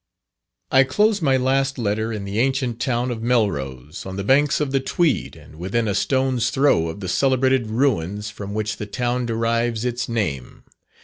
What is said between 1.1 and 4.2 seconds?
my last letter in the ancient town of Melrose, on